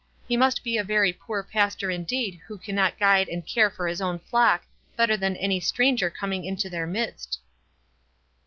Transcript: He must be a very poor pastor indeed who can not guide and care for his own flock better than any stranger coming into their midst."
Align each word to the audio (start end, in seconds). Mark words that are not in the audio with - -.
He 0.27 0.35
must 0.35 0.63
be 0.63 0.77
a 0.79 0.83
very 0.83 1.13
poor 1.13 1.43
pastor 1.43 1.91
indeed 1.91 2.41
who 2.47 2.57
can 2.57 2.73
not 2.73 2.97
guide 2.97 3.29
and 3.29 3.45
care 3.45 3.69
for 3.69 3.87
his 3.87 4.01
own 4.01 4.17
flock 4.17 4.63
better 4.95 5.15
than 5.15 5.35
any 5.37 5.59
stranger 5.59 6.09
coming 6.09 6.43
into 6.43 6.71
their 6.71 6.87
midst." 6.87 7.39